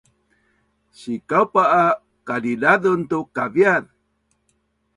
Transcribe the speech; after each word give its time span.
Sikaupa 0.99 1.61
a 1.81 1.85
kadidazun 2.27 3.01
tu 3.09 3.19
kaviaz 3.35 3.85